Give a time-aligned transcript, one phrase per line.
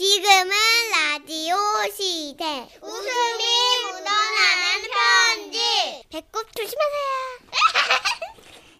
[0.00, 0.50] 지금은
[0.92, 1.56] 라디오
[1.94, 2.66] 시대.
[2.80, 3.44] 웃음이
[3.84, 5.58] 묻어나는 편지.
[6.08, 7.10] 배꼽 조심하세요.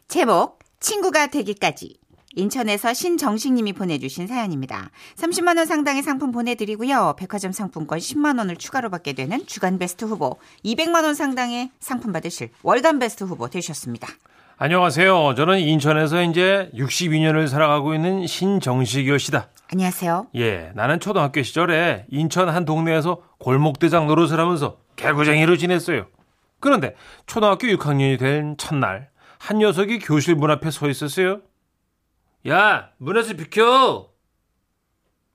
[0.09, 1.99] 제목 친구가 되기까지
[2.37, 4.91] 인천에서 신정식님이 보내주신 사연입니다.
[5.17, 7.17] 30만 원 상당의 상품 보내드리고요.
[7.19, 12.49] 백화점 상품권 10만 원을 추가로 받게 되는 주간 베스트 후보, 200만 원 상당의 상품 받으실
[12.63, 14.09] 월간 베스트 후보 되셨습니다.
[14.63, 15.37] 안녕하세요.
[15.37, 19.49] 저는 인천에서 이제 62년을 살아가고 있는 신정식이요 시다.
[19.73, 20.27] 안녕하세요.
[20.37, 26.09] 예, 나는 초등학교 시절에 인천 한 동네에서 골목대장 노릇을 하면서 개구쟁이로 지냈어요.
[26.61, 31.41] 그런데 초등학교 6학년이 된 첫날 한 녀석이 교실 문 앞에 서 있었어요.
[32.47, 34.11] 야, 문에서 비켜!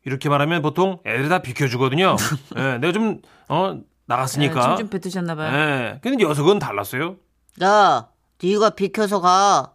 [0.05, 2.16] 이렇게 말하면 보통 애들이 다 비켜주거든요.
[2.57, 4.75] 예, 내가 좀, 어, 나갔으니까.
[4.75, 5.57] 좀 뱉으셨나봐요.
[5.57, 7.16] 예, 근데 녀석은 달랐어요.
[7.63, 8.09] 야,
[8.44, 9.71] 네가 비켜서 가.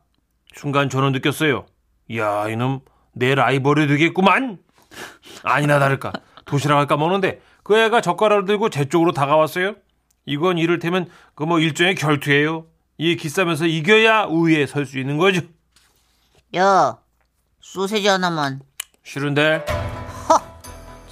[0.54, 1.66] 순간 저는 느꼈어요.
[2.08, 2.80] 이야, 이놈
[3.12, 4.58] 내 라이벌이 되겠구만.
[5.44, 6.12] 아니나 다를까
[6.44, 9.74] 도시락을 까먹는데 그 애가 젓가락을 들고 제 쪽으로 다가왔어요.
[10.26, 12.66] 이건 이를테면 그 뭐 일종의 결투예요.
[12.98, 15.40] 이 기싸면서 이겨야 우위에 설 수 있는 거죠.
[16.56, 16.98] 야,
[17.60, 18.60] 소세지 하나만.
[19.04, 19.64] 싫은데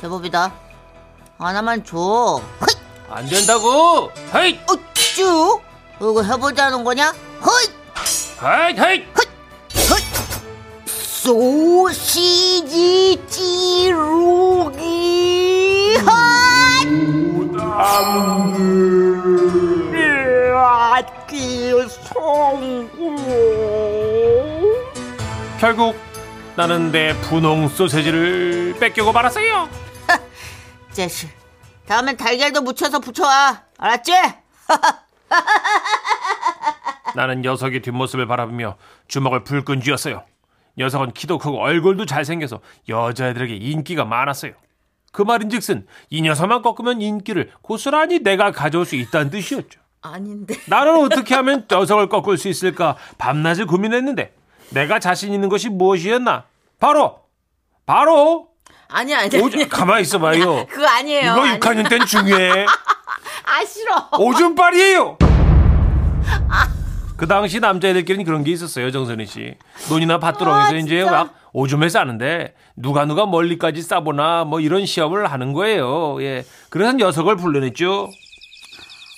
[0.00, 0.52] 제법이다.
[1.38, 2.40] 하나만 줘.
[3.08, 4.10] 안 된다고.
[4.34, 5.60] 헤이, 어, 쭉!
[5.96, 7.12] 이거 해보자는 거냐?
[7.44, 7.66] 허이!
[8.42, 9.06] 헤이, 헤이.
[10.96, 12.72] 소시지
[13.28, 14.78] 찌르기!
[16.06, 16.88] 헛!
[25.60, 25.96] 결국
[26.56, 29.68] 나는 내 분홍 소세지를 뺏기고 말았어요.
[30.92, 31.28] 자식.
[31.86, 33.62] 다음엔 달걀도 묻혀서 붙여와.
[33.78, 34.12] 알았지?
[37.18, 38.76] 나는 녀석의 뒷모습을 바라보며
[39.08, 40.22] 주먹을 불끈 쥐었어요.
[40.78, 44.52] 녀석은 키도 크고 얼굴도 잘생겨서 여자애들에게 인기가 많았어요.
[45.10, 49.80] 그 말인즉슨 이 녀석만 꺾으면 인기를 고스란히 내가 가져올 수 있다는 뜻이었죠.
[50.00, 50.54] 아닌데.
[50.70, 54.32] 나는 어떻게 하면 녀석을 꺾을 수 있을까 밤낮을 고민했는데
[54.70, 56.44] 내가 자신 있는 것이 무엇이었나?
[56.78, 57.18] 바로
[57.84, 58.46] 바로
[58.90, 59.42] 아니야, 아니야.
[59.42, 60.66] 오줌 가만히 있어봐요.
[60.66, 61.32] 그거 아니에요.
[61.32, 62.64] 이거 아니- 6학년 때는 중요해.
[63.44, 64.08] 아, 싫어.
[64.20, 65.18] 오줌빨이에요.
[67.18, 69.54] 그 당시 남자애들끼리는 그런 게 있었어요, 정선희 씨.
[69.90, 76.22] 논이나 밭두렁에서 이제 막 오줌을 싸는데 누가 누가 멀리까지 싸보나 뭐 이런 시험을 하는 거예요.
[76.22, 76.44] 예.
[76.70, 78.08] 그래서 녀석을 불러냈죠.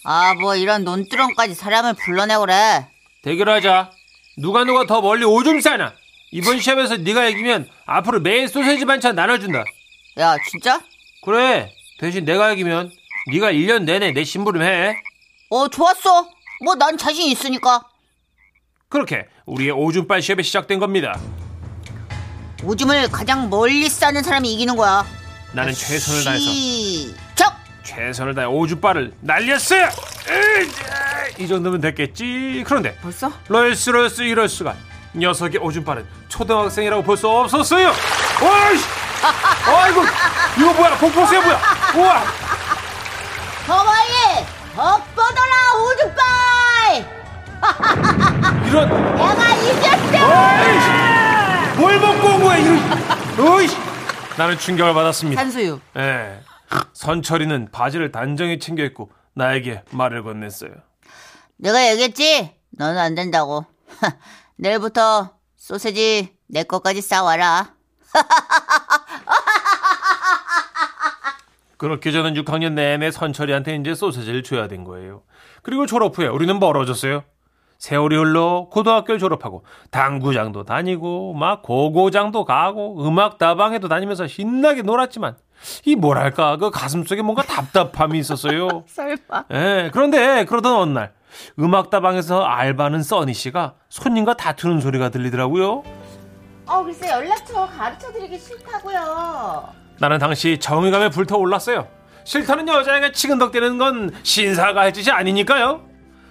[0.05, 2.89] 아, 뭐 이런 논두렁까지 사람을 불러내오래.
[3.23, 3.91] 대결하자.
[4.39, 5.93] 누가 누가 더 멀리 오줌 싸나.
[6.33, 9.63] 이번 시험에서 네가 이기면 앞으로 매일 소세지 반찬 나눠준다.
[10.21, 10.81] 야, 진짜?
[11.23, 11.71] 그래.
[11.99, 12.91] 대신 내가 이기면
[13.31, 14.97] 네가 1년 내내 내 심부름 해.
[15.51, 16.31] 어, 좋았어.
[16.65, 17.83] 뭐 난 자신 있으니까.
[18.91, 21.19] 그렇게 우리의 오줌빨 시험이 시작된 겁니다.
[22.65, 25.07] 오줌을 가장 멀리 싸는 사람이 이기는 거야.
[25.53, 27.57] 나는 최선을 다해서 시작!
[27.85, 29.89] 최선을 다해 오줌발을 날렸어요.
[31.39, 32.65] 이 정도면 됐겠지.
[32.67, 33.33] 그런데 벌써?
[33.49, 34.75] 럴스 럴스 이럴 수가.
[35.15, 37.93] 녀석의 오줌발은 초등학생이라고 볼 수 없었어요.
[38.43, 38.85] 와이씨!
[39.67, 40.03] 아이고
[40.59, 40.99] 이거 뭐야?
[40.99, 41.61] 복포수야 뭐야?
[41.97, 42.25] 우와!
[43.67, 44.45] 더 멀리!
[44.75, 47.21] 더 뻗어라, 오줌빨!
[48.67, 50.19] 이런 내가 이겼어!
[51.81, 52.57] 뭘 먹고 온 거야?
[52.57, 52.79] 이런
[53.47, 53.77] 어이씨!
[54.39, 55.41] 나는 충격을 받았습니다.
[55.43, 55.81] 산수유.
[55.97, 56.41] 예.
[56.93, 60.81] 선철이는 바지를 단정히 챙겨 입고 나에게 말을 건넸어요.
[61.57, 62.55] 내가 얘기했지?
[62.71, 63.67] 너는 안 된다고.
[64.57, 67.75] 내일부터 소세지 내 거까지 싸와라.
[71.77, 75.23] 그렇게 저는 6학년 내내 선철이한테 이제 소세지를 줘야 된 거예요.
[75.63, 77.25] 그리고 졸업 후에 우리는 멀어졌어요.
[77.81, 85.37] 세월이 흘러 고등학교를 졸업하고 당구장도 다니고 막 고고장도 가고 음악 다방에도 다니면서 신나게 놀았지만
[85.87, 88.85] 이 뭐랄까 그 가슴 속에 뭔가 답답함이 있었어요.
[88.87, 89.45] 설마.
[89.53, 91.15] 예, 그런데 그러던 어느 날
[91.59, 95.83] 음악 다방에서 알바는 써니 씨가 손님과 다투는 소리가 들리더라고요.
[96.67, 99.69] 어, 글쎄 연락처 가르쳐 드리기 싫다고요.
[99.99, 101.89] 나는 당시 정의감에 불타올랐어요.
[102.25, 105.90] 싫다는 여자에게 치근덕대는 건 신사가 할 짓이 아니니까요.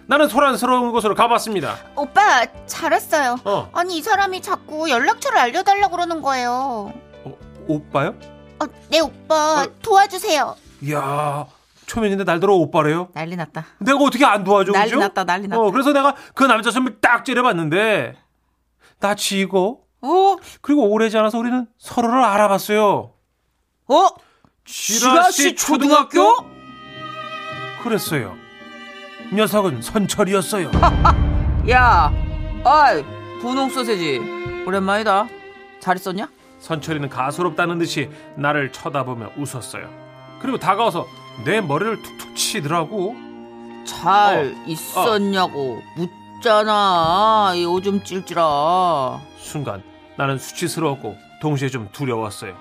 [0.10, 1.78] 나는 소란스러운 곳으로 가봤습니다.
[1.96, 3.36] 오빠, 잘했어요.
[3.46, 6.92] 어, 아니, 이 사람이 자꾸 연락처를 알려달라고 그러는 거예요.
[7.26, 8.16] 어, 오빠요?
[8.60, 10.56] 어, 네, 오빠, 도와주세요.
[10.82, 11.46] 이야,
[11.86, 13.10] 초면인데 날더러 오빠래요?
[13.14, 13.68] 난리 났다.
[13.78, 15.00] 내가 어떻게 안 도와줘, 난리 그죠?
[15.00, 15.62] 났다, 난리 났다.
[15.62, 18.16] 어, 그래서 내가 그 남자 손을 딱 째려봤는데,
[19.00, 20.38] 나 지고, 어?
[20.62, 23.14] 그리고 오래지 않아서 우리는 서로를 알아봤어요.
[23.90, 24.08] 어?
[24.66, 26.36] 지라시 초등학교?
[27.84, 28.39] 그랬어요.
[29.34, 30.72] 녀석은 선철이었어요.
[31.70, 32.12] 야,
[32.64, 33.04] 아이,
[33.42, 34.20] 분홍 소세지.
[34.66, 35.28] 오랜만이다.
[35.80, 36.28] 잘 있었냐?
[36.60, 39.88] 선철이는 가소롭다는 듯이 나를 쳐다보며 웃었어요.
[40.42, 41.08] 그리고 다가와서
[41.46, 43.16] 내 머리를 툭툭 치더라고.
[43.86, 47.54] 잘 어, 있었냐고 묻잖아.
[47.56, 49.20] 이 오줌 찔찔아.
[49.38, 49.84] 순간
[50.18, 52.56] 나는 수치스러웠고 동시에 좀 두려웠어요.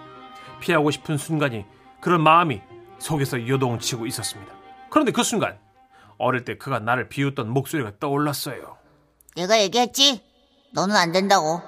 [0.61, 1.65] 피하고 싶은 순간이
[2.01, 2.61] 그런 마음이
[2.99, 4.53] 속에서 요동치고 있었습니다.
[4.91, 5.57] 그런데 그 순간
[6.19, 8.77] 어릴 때 그가 나를 비웃던 목소리가 떠올랐어요.
[9.37, 10.23] 내가 얘기했지?
[10.75, 11.63] 너는 안 된다고.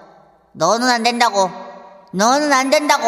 [0.52, 1.48] 너는 안 된다고.
[2.12, 3.06] 너는 안 된다고.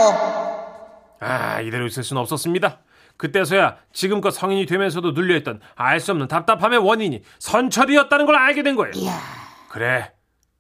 [1.21, 2.81] 아 이대로 있을 수는 없었습니다.
[3.17, 8.93] 그때서야 지금껏 성인이 되면서도 눌려있던 알 수 없는 답답함의 원인이 선철이었다는 걸 알게 된 거예요.
[8.95, 9.21] 이야.
[9.69, 10.13] 그래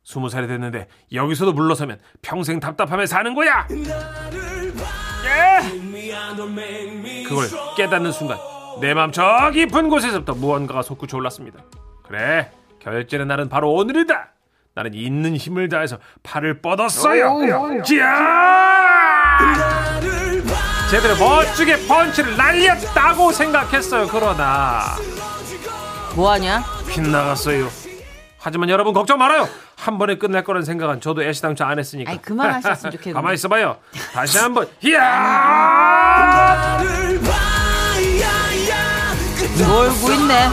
[0.05, 3.67] 스무 살이 됐는데 여기서도 물러서면 평생 답답함에 사는 거야.
[5.25, 7.23] 예!
[7.25, 7.47] 그걸
[7.77, 8.39] 깨닫는 순간
[8.81, 11.61] 내 마음 저 깊은 곳에서부터 무언가가 솟구쳐 올랐습니다.
[12.03, 14.29] 그래 결전의 날은 바로 오늘이다.
[14.75, 17.83] 나는 있는 힘을 다해서 팔을 뻗었어요.
[17.85, 18.09] 지야!
[20.91, 24.09] 제대로 멋지게 펀치를 날렸다고 생각했어요.
[24.11, 24.83] 그러나
[26.17, 26.63] 뭐하냐?
[26.89, 27.69] 빗나갔어요.
[28.39, 29.49] 하지만 여러분 걱정 말아요.
[29.77, 32.11] 한 번에 끝날 거란 생각은 저도 애시당초 안 했으니까.
[32.11, 33.13] 아이 그만하셨으면 좋겠는데.
[33.15, 33.77] 가만히 있어봐요.
[34.13, 36.79] 다시 한번 이야!
[39.59, 40.49] 놀고 있네.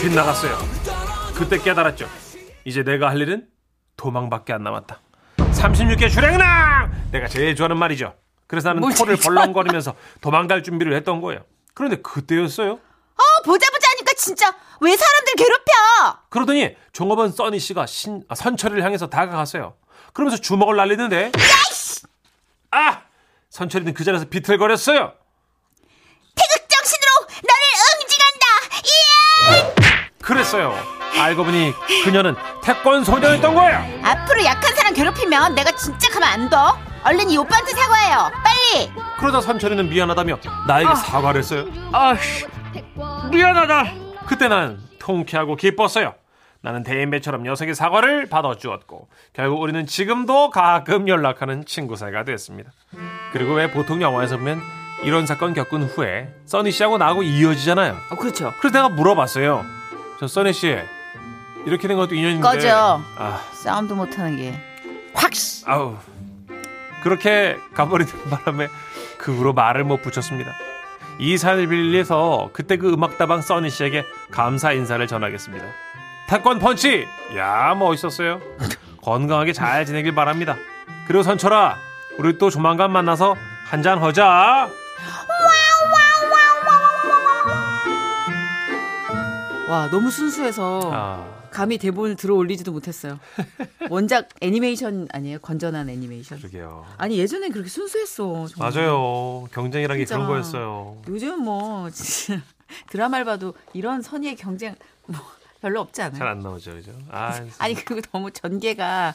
[0.00, 0.58] 빗나갔어요.
[1.34, 2.08] 그때 깨달았죠.
[2.64, 3.46] 이제 내가 할 일은
[3.96, 5.00] 도망밖에 안 남았다.
[5.38, 7.08] 36개 주랭랑!
[7.10, 8.14] 내가 제일 좋아하는 말이죠.
[8.46, 11.40] 그래서 나는 뭘 코를 벌렁거리면서 도망갈 준비를 했던 거예요.
[11.72, 12.72] 그런데 그때였어요.
[12.72, 16.18] 어 보자 보자 하니까 진짜 왜 사람들 괴롭혀?
[16.28, 19.74] 그러더니 종업원 써니 씨가 신, 아, 선철이를 향해서 다가갔어요.
[20.12, 21.32] 그러면서 주먹을 날리는데
[22.70, 23.02] 아!
[23.50, 25.12] 선철이는 그 자리에서 비틀거렸어요.
[26.34, 27.10] 태극 정신으로
[27.42, 27.62] 너를
[28.02, 28.44] 응징한다.
[30.44, 30.74] 그랬어요.
[31.20, 31.72] 알고 보니
[32.04, 33.82] 그녀는 태권 소녀였던 거예요.
[34.02, 36.76] 앞으로 약한 사람 괴롭히면 내가 진짜 가만 안 둬.
[37.04, 38.30] 얼른 이 오빠한테 사과해요.
[38.42, 38.90] 빨리.
[39.18, 41.64] 그러다 선철이는 미안하다며 나에게 사과를 했어요.
[41.92, 42.46] 아씨
[43.30, 43.92] 미안하다.
[44.26, 46.14] 그때 난 통쾌하고 기뻤어요.
[46.60, 52.70] 나는 대인배처럼 녀석의 사과를 받아주었고 결국 우리는 지금도 가끔 연락하는 친구 사이가 됐습니다.
[53.32, 54.60] 그리고 왜 보통 영화에서 보면
[55.02, 57.96] 이런 사건 겪은 후에 써니 씨하고 나하고 이어지잖아요.
[58.10, 58.52] 어 그렇죠.
[58.60, 59.83] 그래서 내가 물어봤어요.
[60.20, 60.76] 저 써니 씨
[61.66, 63.00] 이렇게 된 것도 인연인데 꺼져.
[63.16, 64.54] 아 싸움도 못하는 게
[65.14, 65.30] 확.
[65.66, 65.96] 아우
[67.02, 68.68] 그렇게 가버리는 바람에
[69.18, 70.52] 그 후로 말을 못 붙였습니다.
[71.18, 75.64] 이 사연을 빌려서 그때 그 음악다방 써니 씨에게 감사 인사를 전하겠습니다.
[76.28, 77.06] 태권 펀치!
[77.36, 78.40] 야 멋있었어요.
[79.02, 80.56] 건강하게 잘 지내길 바랍니다.
[81.06, 81.76] 그리고 선철아,
[82.18, 84.68] 우리 또 조만간 만나서 한잔 하자.
[89.68, 93.18] 와 너무 순수해서 아, 감히 대본을 들어 올리지도 못했어요.
[93.88, 95.38] 원작 애니메이션 아니에요?
[95.38, 96.38] 건전한 애니메이션.
[96.38, 96.84] 그러게요.
[96.98, 98.46] 아니 예전엔 그렇게 순수했어.
[98.48, 98.70] 정말.
[98.72, 99.46] 맞아요.
[99.52, 100.04] 경쟁이란 게.
[100.04, 101.00] 그런 거였어요.
[101.08, 102.42] 요즘 뭐 진짜
[102.90, 104.74] 드라마를 봐도 이런 선의의 경쟁
[105.06, 105.18] 뭐
[105.62, 106.18] 별로 없지 않아요.
[106.18, 106.92] 잘 안 나오죠, 그죠?
[107.10, 109.14] 아, 아니 그리고 너무 전개가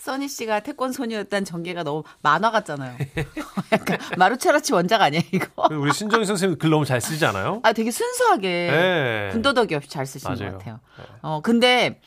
[0.00, 2.96] 써니 씨가 태권 소녀였다는 전개가 너무 만화 같잖아요.
[3.70, 5.68] 약간 마루체라치 원작 아니야 이거?
[5.70, 7.60] 우리 신정희 선생님 글 너무 잘 쓰지 않아요?
[7.62, 9.28] 아 되게 순수하게 네.
[9.32, 10.52] 군더더기 없이 잘 쓰시는 맞아요.
[10.52, 10.80] 것 같아요.
[10.96, 11.04] 네.
[11.20, 12.00] 어 근데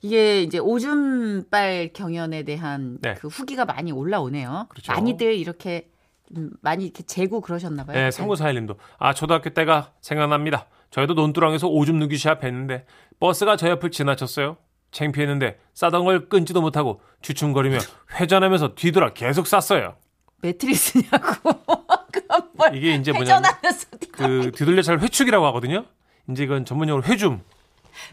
[0.00, 3.12] 이게 이제 오줌빨 경연에 대한 네.
[3.14, 4.68] 그 후기가 많이 올라오네요.
[4.70, 4.92] 그렇죠.
[4.92, 5.90] 많이들 이렇게
[6.34, 7.94] 좀 많이 이렇게 재고 그러셨나 봐요.
[7.98, 8.76] 네, 3941님도.
[8.98, 10.66] 아, 초등학교 때가 생각납니다.
[10.90, 12.86] 저희도 논두렁에서 오줌 누기 시합 했는데
[13.20, 14.56] 버스가 저 옆을 지나쳤어요.
[14.94, 17.78] 창피했는데 싸던 걸 끊지도 못하고 주춤거리며
[18.14, 19.96] 회전하면서 뒤돌아 계속 쌌어요.
[20.40, 21.52] 매트리스냐고.
[22.54, 25.84] 뭘 이게 이제 회전하면서 그 뒤돌려 잘 회축이라고 하거든요.
[26.30, 27.42] 이제 이건 전문용어로 회줌.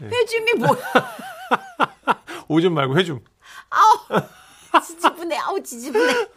[0.00, 0.76] 회줌이 뭐야?
[2.48, 3.20] 오줌 말고 회줌.
[4.80, 6.28] 지지분해, 아우 지지분해.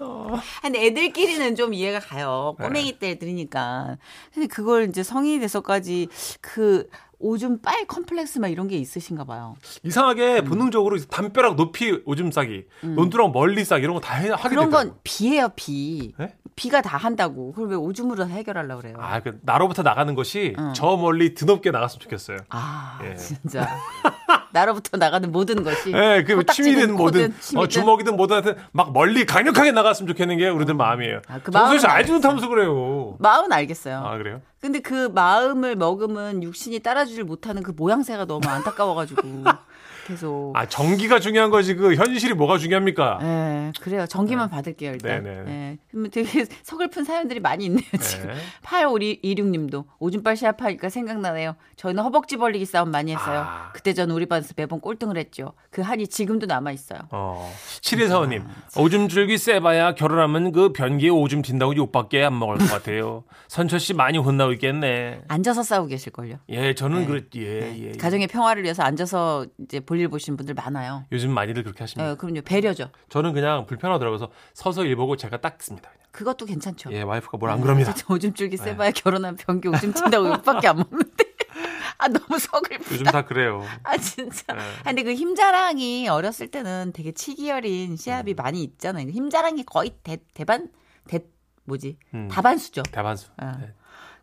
[0.62, 2.56] 근데 애들끼리는 좀 이해가 가요.
[2.60, 3.98] 꼬맹이 때 들으니까.
[4.34, 6.10] 근데 그걸 이제 성인이 돼서까지
[6.42, 9.56] 그 오줌 빨 컴플렉스 막 이런 게 있으신가 봐요.
[9.84, 14.70] 이상하게 본능적으로 담벼락 높이 오줌 싸기, 논두렁 멀리 싸기 이런 거 다 하게 그런 되더라고요.
[14.72, 16.14] 건 비예요, 비.
[16.18, 16.36] 네?
[16.56, 17.52] 비가 다 한다고.
[17.52, 18.96] 그걸 왜 오줌으로 해결하려고 그래요?
[19.00, 20.72] 아, 그 나로부터 나가는 것이 응.
[20.74, 22.38] 저 멀리 드높게 나갔으면 좋겠어요.
[22.50, 23.16] 아, 예.
[23.16, 23.68] 진짜.
[24.54, 25.92] 나로부터 나가는 모든 것이.
[25.92, 27.68] 예, 그 취미든 뭐든 어.
[27.68, 31.22] 주먹이든 뭐든 하여튼 막 멀리 강력하게 나갔으면 좋겠는 게 우리들 마음이에요.
[31.28, 33.16] 아, 그 마음은 알지 못하면서 그래요.
[33.20, 33.98] 마음은 알겠어요.
[33.98, 34.42] 아 그래요?
[34.66, 39.22] 근데 그 마음을 머금은 육신이 따라주질 못하는 그 모양새가 너무 안타까워가지고.
[40.06, 40.54] 계속.
[40.56, 43.20] 아 전기가 중요한 거지 그 현실이 뭐가 중요합니까?
[43.22, 44.06] 예, 그래요.
[44.06, 45.24] 전기만 받을게요, 일단.
[45.24, 45.52] 네, 네.
[45.52, 45.78] 예.
[45.90, 48.28] 그러면 되게 서글픈 사연들이 많이 있네요, 지금.
[48.28, 48.36] 네.
[48.64, 51.56] 8526님도 오줌빨 시합하니까 생각나네요.
[51.76, 53.46] 저희는 허벅지 벌리기 싸움 많이 했어요.
[53.48, 53.72] 아.
[53.74, 55.54] 그때 전 우리 반에서 매번 꼴등을 했죠.
[55.72, 57.00] 그 한이 지금도 남아 있어요.
[57.12, 57.52] 어.
[57.82, 58.44] 7145님,
[58.78, 63.24] 오줌 줄기 세봐야 결혼하면 그 변기에 오줌 튄다고 욕밖에 안 먹을 것 같아요.
[63.48, 65.24] 선철 씨 많이 혼나고 있겠네.
[65.28, 66.38] 앉아서 싸우고 계실걸요.
[66.50, 67.06] 예, 저는 네.
[67.08, 67.42] 그랬, 예,
[67.76, 67.88] 예.
[67.88, 67.92] 예.
[67.94, 71.06] 가정의 평화를 위해서 앉아서 이제 볼일 보시는 분들 많아요.
[71.12, 72.12] 요즘 많이들 그렇게 하십니다.
[72.12, 72.42] 예, 그럼요.
[72.42, 72.90] 배려죠.
[73.10, 74.18] 저는 그냥 불편하더라고요.
[74.20, 75.90] 그래서 서서 일 보고 제가 닦습니다.
[75.90, 76.06] 그냥.
[76.12, 76.92] 그것도 괜찮죠.
[76.94, 77.94] 예, 와이프가 뭘 안 그럽니다.
[78.10, 81.26] 오줌 줄기 세봐야 결혼한 변기 오줌 튄다고 욕밖에 안 먹는데.
[81.98, 82.92] 아, 너무 서글프다.
[82.94, 83.64] 요즘 다 그래요.
[83.84, 84.54] 아 진짜.
[84.54, 84.60] 네.
[84.82, 88.36] 아, 근데 그 힘자랑이 어렸을 때는 되게 치기 어린 시합이 음.
[88.36, 89.10] 많이 있잖아요.
[89.10, 90.70] 힘자랑이 거의 대, 대반
[91.08, 91.20] 대
[91.66, 92.28] 뭐지 음.
[92.30, 92.84] 다반수죠.
[92.84, 93.30] 대반수.
[93.38, 93.58] 아.
[93.60, 93.74] 네.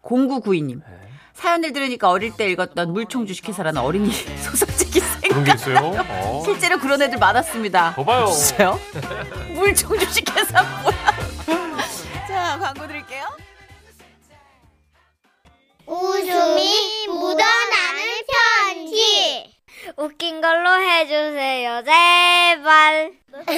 [0.02, 1.09] 0992님 네.
[1.35, 4.11] 사연을 들으니까 어릴 때 읽었던 물총 주 식회사라는 어린이
[4.43, 5.45] 소설책이 그런.
[5.45, 5.76] 게 있어요?
[6.09, 6.43] 어.
[6.45, 7.95] 실제로 그런 애들 많았습니다.
[7.95, 8.26] 봐봐요.
[8.26, 8.79] 진짜요?
[9.55, 10.97] 물총 주식 회사 뭐야?
[12.29, 13.25] 자 광고 드릴게요.
[15.87, 18.23] 웃음이 묻어나는
[18.64, 19.52] 편지.
[19.97, 23.12] 웃긴 걸로 해주세요, 제발.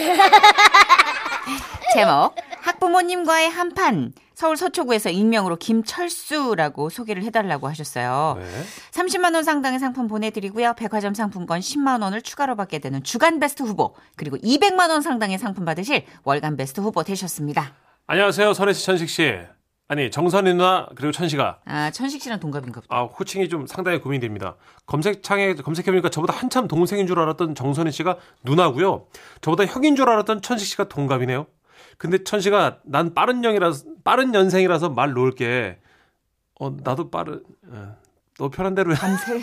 [1.92, 8.36] 제목 학부모님과의 한판 서울 서초구에서 익명으로 김철수라고 소개를 해달라고 하셨어요.
[8.40, 8.44] 네.
[8.90, 10.74] 30만 원 상당의 상품 보내드리고요.
[10.74, 15.64] 백화점 상품권 10만 원을 추가로 받게 되는 주간 베스트 후보 그리고 200만 원 상당의 상품
[15.64, 17.74] 받으실 월간 베스트 후보 되셨습니다.
[18.06, 18.52] 안녕하세요.
[18.54, 19.38] 설혜 씨, 천식 씨.
[19.86, 21.58] 아니, 정선이 누나, 그리고 천식아.
[21.66, 22.96] 아 천식 씨랑 동갑인가 보다.
[22.96, 24.56] 아, 호칭이 좀 상당히 고민됩니다.
[24.86, 29.06] 검색창에 검색해보니까 저보다 한참 동생인 줄 알았던 정선희 씨가 누나고요.
[29.42, 31.46] 저보다 형인 줄 알았던 천식 씨가 동갑이네요.
[31.98, 35.78] 근데 천식아, 난 빠른 형이라서, 빠른 연생이라서 말 놓을게.
[36.60, 37.96] 어, 나도 빠른, 어,
[38.38, 38.98] 너 편한 대로 해.
[38.98, 39.40] 밤새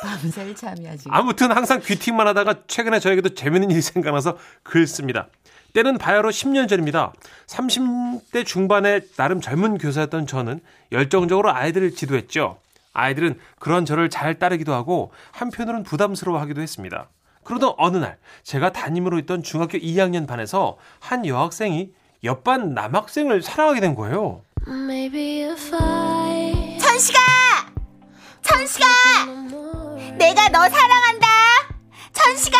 [0.00, 1.12] 밤새 참이야 지금.
[1.12, 5.28] 아무튼 항상 귀팅만 하다가 최근에 저에게도 재밌는 일이 생각나서 글 씁니다.
[5.74, 7.12] 때는 바야로 10년 전입니다.
[7.46, 10.60] 30대 중반의 나름 젊은 교사였던 저는
[10.92, 12.58] 열정적으로 아이들을 지도했죠.
[12.94, 17.08] 아이들은 그런 저를 잘 따르기도 하고 한편으로는 부담스러워하기도 했습니다.
[17.44, 21.92] 그러던 어느 날 제가 담임으로 있던 중학교 2학년 반에서 한 여학생이
[22.24, 24.42] 옆반 남학생을 사랑하게 된 거예요.
[24.66, 27.18] Maybe if I 천식아!
[28.42, 28.86] 천식아!
[30.16, 31.26] 내가 너 사랑한다!
[32.12, 32.58] 천식아!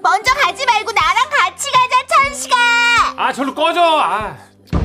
[0.00, 2.54] 먼저 가지 말고 나랑 같이 가자, 천식아!
[3.16, 3.80] 아, 절로 꺼져!
[3.82, 4.36] 아.
[4.72, 4.82] 뭐?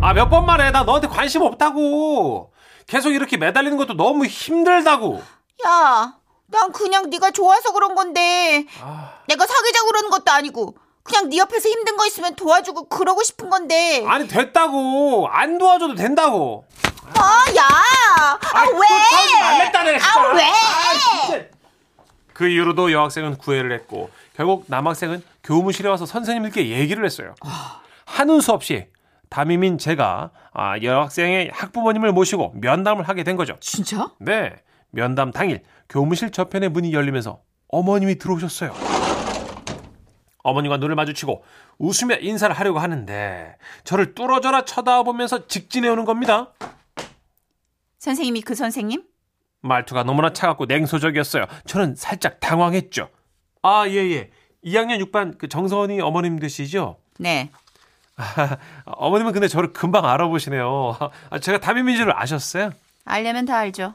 [0.00, 0.70] 아, 몇 번 말해.
[0.70, 2.52] 나 너한테 관심 없다고.
[2.86, 5.22] 계속 이렇게 매달리는 것도 너무 힘들다고.
[5.66, 6.14] 야,
[6.46, 10.74] 난 그냥 네가 좋아서 그런 건데 아, 내가 사귀자고 그러는 것도 아니고
[11.08, 15.28] 그냥 네 옆에서 힘든 거 있으면 도와주고 그러고 싶은 건데 아니, 됐다고.
[15.28, 16.64] 안 도와줘도 된다고.
[17.14, 17.62] 아, 야!
[18.52, 18.86] 아, 왜?
[19.10, 19.98] 쫓아오지 말랬다네.
[19.98, 21.50] 아, 왜?
[22.34, 27.34] 그 이후로도 여학생은 구애를 했고, 결국 남학생은 교무실에 와서 선생님들께 얘기를 했어요.
[28.04, 28.86] 하는 수 없이
[29.30, 33.56] 담임인 제가 아, 여학생의 학부모님을 모시고 면담을 하게 된 거죠.
[33.60, 34.10] 진짜?
[34.20, 34.54] 네.
[34.90, 38.97] 면담 당일 교무실 저편에 문이 열리면서 어머님이 들어오셨어요.
[40.48, 41.44] 어머님과 눈을 마주치고
[41.78, 46.52] 웃으며 인사를 하려고 하는데 저를 뚫어져라 쳐다보면서 직진해 오는 겁니다.
[47.98, 49.02] 선생님이 그 선생님?
[49.60, 51.46] 말투가 너무나 차갑고 냉소적이었어요.
[51.66, 53.08] 저는 살짝 당황했죠.
[53.62, 54.30] 아, 예, 예.
[54.64, 56.96] 2학년 6반 그 정선이 어머님 되시죠?
[57.18, 57.50] 네.
[58.84, 60.96] 어머님은 근데 저를 금방 알아보시네요.
[61.30, 62.72] 아, 제가 담임인 줄 아셨어요?
[63.04, 63.94] 알려면 다 알죠.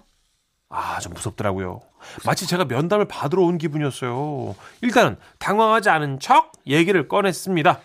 [0.70, 1.82] 아, 좀 무섭더라고요.
[2.26, 4.56] 마치 제가 면담을 받으러 온 기분이었어요.
[4.82, 7.80] 일단은 당황하지 않은 척 얘기를 꺼냈습니다.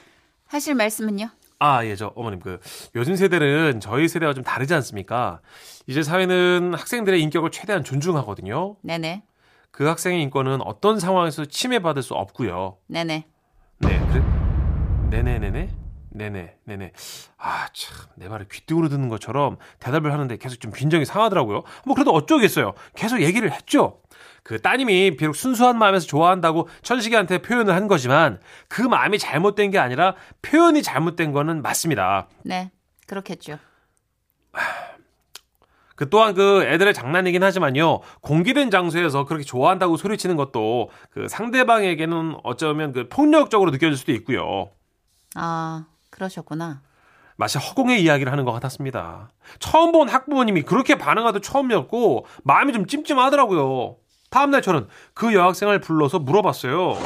[0.46, 1.28] 하실 말씀은요?
[1.60, 2.60] 아, 예, 저 어머님 그
[2.94, 5.40] 요즘 세대는 저희 세대와 좀 다르지 않습니까?
[5.86, 8.76] 이제 사회는 학생들의 인격을 최대한 존중하거든요.
[8.82, 9.24] 네네.
[9.70, 12.76] 그 학생의 인권은 어떤 상황에서 침해받을 수 없고요.
[12.86, 13.26] 네네.
[13.78, 14.22] 네, 그래.
[15.10, 15.70] 네네네네.
[16.10, 16.92] 네네, 네네.
[17.36, 21.62] 아, 참, 내 말을 귀뚱으로 듣는 것처럼 대답을 하는데 계속 좀 빈정이 상하더라고요.
[21.84, 22.72] 뭐, 그래도 어쩌겠어요.
[22.96, 24.00] 계속 얘기를 했죠.
[24.48, 30.14] 그 따님이 비록 순수한 마음에서 좋아한다고 천식이한테 표현을 한 거지만 그 마음이 잘못된 게 아니라
[30.40, 32.28] 표현이 잘못된 거는 맞습니다.
[32.44, 32.70] 네.
[33.06, 33.58] 그렇겠죠.
[35.96, 38.00] 그 또한 그 애들의 장난이긴 하지만요.
[38.22, 44.70] 공개된 장소에서 그렇게 좋아한다고 소리치는 것도 그 상대방에게는 어쩌면 그 폭력적으로 느껴질 수도 있고요.
[45.34, 46.80] 아, 그러셨구나.
[47.36, 49.28] 마치 허공의 이야기를 하는 것 같았습니다.
[49.58, 53.98] 처음 본 학부모님이 그렇게 반응하도 처음이었고 마음이 좀 찜찜하더라고요.
[54.30, 56.98] 다음날 저는 그 여학생을 불러서 물어봤어요.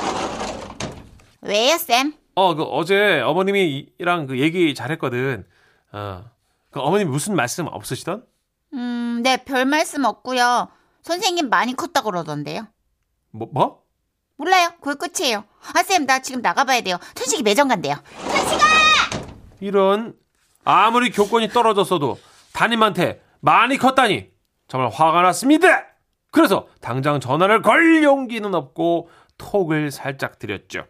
[1.42, 2.14] 왜요, 쌤?
[2.34, 5.44] 어, 그 어제 어머님이랑 그 얘기 잘했거든.
[5.92, 6.24] 어,
[6.70, 8.24] 그 어머님 무슨 말씀 없으시던?
[8.74, 10.68] 음, 네, 별 말씀 없고요.
[11.02, 12.66] 선생님 많이 컸다 그러던데요.
[13.30, 13.82] 뭐, 뭐?
[14.36, 14.70] 몰라요.
[14.80, 15.44] 그게 끝이에요.
[15.74, 16.96] 아, 쌤, 나 지금 나가봐야 돼요.
[17.14, 17.96] 천식이 매점 간대요.
[19.60, 20.14] 이런
[20.64, 22.18] 아무리 교권이 떨어졌어도
[22.52, 24.30] 담임한테 많이 컸다니
[24.68, 25.84] 정말 화가 났습니다.
[26.32, 29.08] 그래서 당장 전화를 걸 용기는 없고
[29.38, 30.86] 톡을 살짝 드렸죠.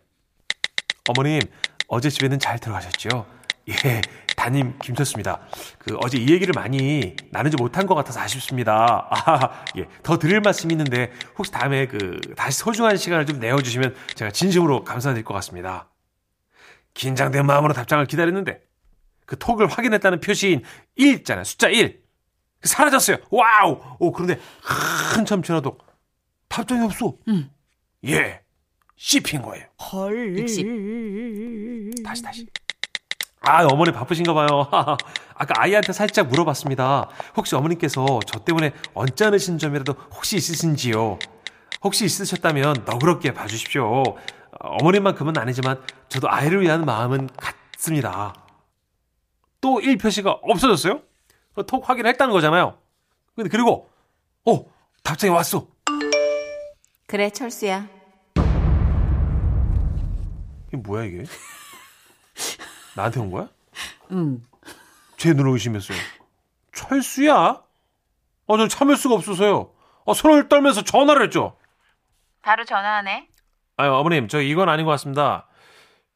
[1.08, 1.40] 어머님
[1.88, 3.26] 어제 집에는 잘 들어가셨죠?
[3.68, 4.00] 예,
[4.36, 5.40] 담임 김철수입니다.
[5.78, 9.08] 그 어제 이 얘기를 많이 나누지 못한 것 같아서 아쉽습니다.
[9.10, 14.30] 아, 예, 더 드릴 말씀이 있는데 혹시 다음에 그 다시 소중한 시간을 좀 내어주시면 제가
[14.30, 15.88] 진심으로 감사드릴 것 같습니다.
[16.94, 18.60] 긴장된 마음으로 답장을 기다렸는데
[19.26, 20.62] 그 톡을 확인했다는 표시인
[20.98, 21.44] 1잖아요.
[21.44, 22.01] 숫자 1.
[22.62, 23.16] 사라졌어요.
[23.30, 23.80] Wow!
[23.98, 25.78] 오, 그런데 한참 지나도
[26.48, 27.14] 답장이 없어.
[28.06, 28.40] 예.
[28.96, 29.66] 씹힌 거예요.
[30.38, 30.66] 읽씹.
[32.04, 32.46] 다시 다시.
[33.40, 34.68] 아, 어머니 바쁘신가 봐요.
[35.34, 37.08] 아까 아이한테 살짝 물어봤습니다.
[37.36, 41.18] 혹시 어머님께서 저 때문에 언짢으신 점이라도 혹시 있으신지요?
[41.82, 43.84] 혹시 있으셨다면 너그럽게 봐주십시오.
[43.84, 44.16] 어,
[44.60, 48.34] 어머님만큼은 아니지만 저도 아이를 위한 마음은 같습니다.
[49.60, 51.02] 또 1표시가 없어졌어요?
[51.54, 52.78] 어, 톡 확인했다는 거잖아요.
[53.34, 53.88] 근데 그리고
[54.46, 54.64] 어
[55.02, 55.66] 답장이 왔어.
[57.06, 57.86] 그래, 철수야.
[60.68, 61.24] 이게 뭐야 이게?
[62.96, 63.48] 나한테 온 거야?
[64.12, 64.42] 응.
[65.18, 65.98] 제 눈을 의심했어요.
[66.74, 67.62] 철수야?
[68.46, 69.72] 어, 전 참을 수가 없어서요.
[70.04, 71.56] 어, 손을 떨면서 전화를 했죠.
[72.42, 73.28] 바로 전화하네.
[73.76, 75.46] 아유, 어머님, 저 이건 아닌 것 같습니다.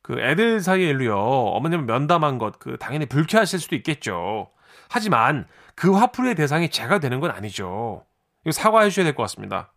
[0.02, 1.16] 그 애들 사이의 일로요.
[1.18, 4.50] 어머님을 면담한 것, 그 당연히 불쾌하실 수도 있겠죠.
[4.88, 8.04] 하지만 그 화풀이의 대상이 제가 되는 건 아니죠.
[8.44, 9.72] 이거 사과해 주셔야 될 것 같습니다.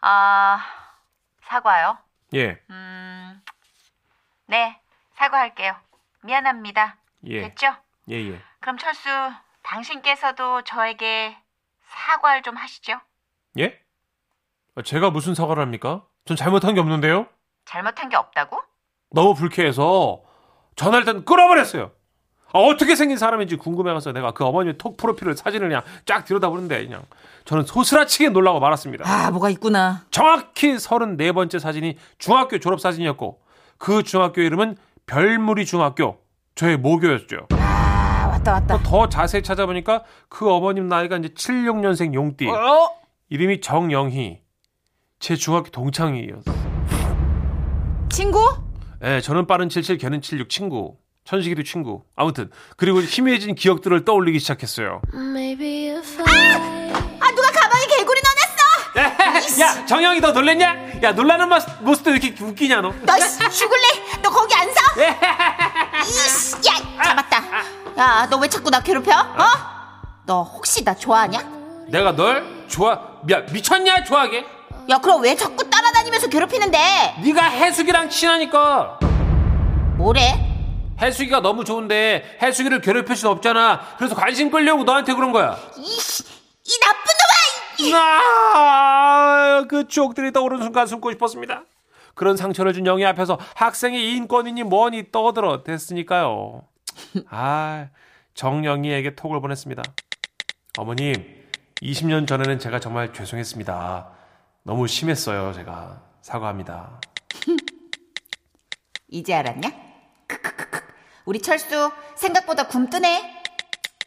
[0.00, 0.60] 아,
[1.42, 1.98] 사과요?
[2.34, 3.42] 예, 음,
[4.46, 4.80] 네,
[5.14, 5.74] 사과할게요.
[6.22, 6.96] 미안합니다.
[7.24, 7.74] 예, 됐죠?
[8.10, 8.40] 예, 예.
[8.60, 9.08] 그럼 철수,
[9.62, 11.36] 당신께서도 저에게
[11.86, 13.00] 사과를 좀 하시죠.
[13.58, 13.80] 예?
[14.76, 16.04] 아, 제가 무슨 사과를 합니까?
[16.26, 17.26] 전 잘못한 게 없는데요?
[17.64, 18.62] 잘못한 게 없다고?
[19.10, 20.22] 너무 불쾌해서
[20.76, 21.92] 전화를 일단 끊어버렸어요.
[22.52, 27.02] 아, 어떻게 생긴 사람인지 궁금해서 내가 그 어머니의 톡 프로필을 사진을 그냥 쫙 들여다보는데 그냥
[27.44, 29.04] 저는 소스라치게 놀라고 말았습니다.
[29.06, 30.02] 아, 뭐가 있구나.
[30.10, 33.40] 정확히 34번째 사진이 중학교 졸업 사진이었고
[33.76, 34.76] 그 중학교 이름은
[35.06, 36.18] 별무리 중학교
[36.54, 37.48] 저의 모교였죠.
[37.50, 38.78] 아, 왔다, 왔다.
[38.82, 42.90] 더 자세히 찾아보니까 그 어머님 나이가 이제 76년생 용띠 어?
[43.28, 44.40] 이름이 정영희
[45.20, 46.54] 제 중학교 동창이었어요.
[48.10, 48.40] 친구?
[49.04, 50.96] 예, 저는 빠른 77, 걔는 76 친구.
[51.28, 52.04] 천식이도 친구.
[52.16, 55.02] 아무튼 그리고 희미해진 기억들을 떠올리기 시작했어요.
[55.14, 55.52] I
[57.20, 58.20] 아, 누가 가방에 개구리
[58.96, 59.60] 넣어놨어!
[59.60, 61.02] 야, 정영이 너 놀랬냐?
[61.02, 62.94] 야, 놀라는 모습, 모습도 이렇게 웃기냐 너?
[63.04, 64.22] 너 씨, 죽을래?
[64.22, 64.80] 너 거기 안 서?
[66.02, 67.44] 이씨, 야, 잡았다.
[67.98, 69.12] 야, 너 왜 자꾸 나 괴롭혀?
[69.12, 69.44] 어?
[70.24, 71.40] 너 혹시 나 좋아하냐?
[71.88, 72.92] 내가 널 좋아,
[73.30, 74.46] 야 미쳤냐 좋아하게?
[74.88, 77.16] 야, 그럼 왜 자꾸 따라다니면서 괴롭히는데?
[77.22, 78.98] 네가 해숙이랑 친하니까.
[79.98, 80.47] 뭐래?
[81.00, 83.80] 해숙이가 너무 좋은데 해숙이를 괴롭힐 순 없잖아.
[83.98, 85.56] 그래서 관심 끌려고 너한테 그런 거야.
[85.76, 86.24] 이씨,
[86.64, 87.98] 이 나쁜 놈아!
[88.54, 91.62] 아, 그 추억들이 떠오르는 순간 숨고 싶었습니다.
[92.14, 96.64] 그런 상처를 준 영희 앞에서 학생의 인권이니 뭐니 떠들어 됐으니까요.
[97.30, 97.86] 아,
[98.34, 99.82] 정영희에게 톡을 보냈습니다.
[100.78, 101.14] 어머님,
[101.80, 104.08] 20년 전에는 제가 정말 죄송했습니다.
[104.64, 106.02] 너무 심했어요, 제가.
[106.22, 107.00] 사과합니다.
[109.08, 109.87] 이제 알았냐?
[111.28, 113.42] 우리 철수 생각보다 굼뜨네.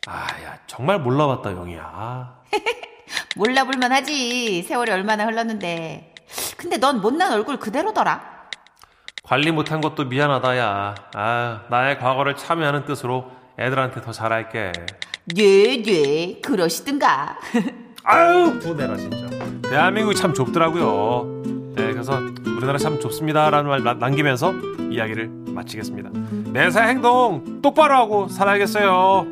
[0.07, 1.84] 아, 야, 정말 몰라봤다, 영희야.
[1.84, 2.34] 아,
[3.38, 4.63] 몰라볼만 하지.
[4.63, 6.15] 세월이 얼마나 흘렀는데.
[6.57, 8.47] 근데 넌 못난 얼굴 그대로더라.
[9.21, 10.95] 관리 못한 것도 미안하다, 야.
[11.13, 14.71] 아, 나의 과거를 참여하는 뜻으로 애들한테 더 잘할게.
[15.25, 16.41] 네, 네.
[16.41, 17.38] 그러시든가.
[18.03, 19.29] 아유 분해라 진짜
[19.69, 21.50] 대한민국이 참 좁더라고요 네,
[22.01, 22.19] 그래서
[22.57, 24.53] 우리나라 참 좁습니다라는 말 나- 남기면서
[24.89, 26.09] 이야기를 마치겠습니다.
[26.51, 29.27] 매사 행동 똑바로 하고 살아야겠어요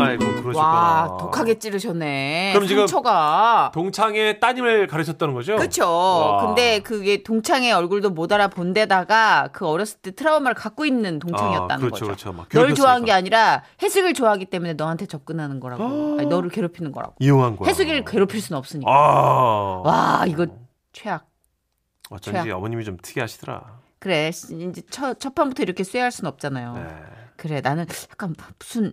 [0.00, 2.52] 아이고 그러셨구나 와, 독하게 찌르셨네.
[2.54, 3.70] 그럼 지금 상처가.
[3.74, 5.56] 동창의 따님을 가르쳤다는 거죠?
[5.56, 6.46] 와.
[6.46, 11.78] 근데 그게 동창의 얼굴도 못 알아본 데다가 그 어렸을 때 트라우마를 갖고 있는 동창이었다는 아,
[11.78, 12.04] 그렇죠, 거죠.
[12.06, 12.28] 그렇죠.
[12.32, 12.82] 막널 괴롭혔으니까.
[12.82, 15.82] 좋아한 게 아니라 해숙이를 좋아하기 때문에 너한테 접근하는 거라고.
[15.84, 16.16] 아.
[16.20, 17.14] 아니, 너를 괴롭히는 거라고.
[17.20, 18.90] 이용한 거야 해숙이를 괴롭힐 수는 없으니까.
[18.90, 20.46] 아 와, 이거
[20.92, 21.26] 최악.
[22.10, 22.56] 어쩐지 최악.
[22.56, 26.72] 어머님이 좀 특이하시더라 그래, 이제 첫, 첫 판부터 이렇게 쇠할 수는 없잖아요.
[26.74, 26.86] 네.
[27.36, 28.92] 그래, 나는 약간 무슨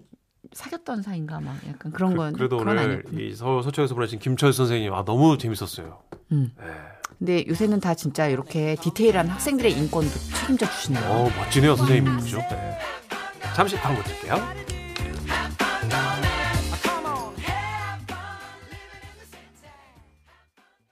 [0.55, 3.19] 사귀었던 사이인가 막 약간 그런 건 그, 래도 그건 오늘 아니었고.
[3.19, 5.99] 이 서, 서초에서 보내신 김철 선생님 아 너무 재밌었어요
[6.31, 6.51] 음.
[6.57, 6.65] 네.
[7.19, 11.03] 근데 요새는 다 진짜 이렇게 디테일한 학생들의 인권도 책임져 주시네요.
[11.09, 12.17] 어, 멋지네요, 선생님.
[12.17, 12.37] 그죠?
[12.49, 12.77] 네.
[13.55, 14.35] 잠시 광고 드릴게요.